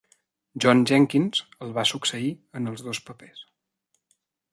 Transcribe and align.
John 0.63 0.79
Jenkins 0.91 1.43
el 1.65 1.75
va 1.75 1.83
succeir 1.89 2.31
en 2.61 2.71
els 2.73 2.83
dos 2.87 3.03
papers. 3.11 3.45